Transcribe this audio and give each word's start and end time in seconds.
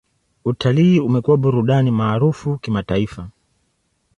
Utalii 0.45 0.99
umekuwa 0.99 1.37
burudani 1.37 1.91
maarufu 1.91 2.57
kimataifa. 2.57 3.29